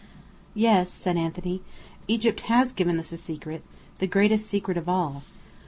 [0.55, 1.61] "Yes," said Anthony,
[2.07, 3.63] "Egypt has given us a secret:
[3.99, 5.21] the greatest secret of all.